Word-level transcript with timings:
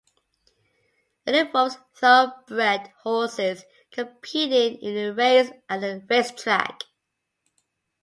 It 1.27 1.35
involves 1.35 1.77
thoroughbred 1.93 2.91
horses 3.03 3.63
competing 3.91 4.79
in 4.81 4.97
a 4.97 5.13
race 5.13 5.51
at 5.69 5.83
a 5.83 6.03
racetrack. 6.09 6.85